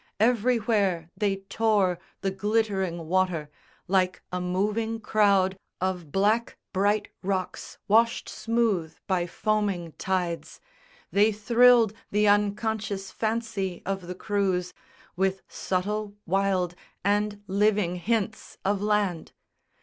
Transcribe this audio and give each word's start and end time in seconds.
Everywhere 0.19 1.11
they 1.15 1.41
tore 1.47 1.99
The 2.21 2.31
glittering 2.31 3.07
water. 3.07 3.51
Like 3.87 4.23
a 4.31 4.41
moving 4.41 4.99
crowd 4.99 5.59
Of 5.79 6.11
black 6.11 6.57
bright 6.73 7.09
rocks 7.21 7.77
washed 7.87 8.27
smooth 8.27 8.95
by 9.05 9.27
foaming 9.27 9.91
tides, 9.99 10.59
They 11.11 11.31
thrilled 11.31 11.93
the 12.09 12.27
unconscious 12.27 13.11
fancy 13.11 13.83
of 13.85 14.07
the 14.07 14.15
crews 14.15 14.73
With 15.15 15.43
subtle, 15.47 16.15
wild, 16.25 16.73
and 17.05 17.43
living 17.45 17.97
hints 17.97 18.57
of 18.65 18.81
land. 18.81 19.33